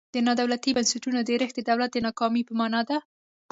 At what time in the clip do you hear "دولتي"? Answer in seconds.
0.39-0.69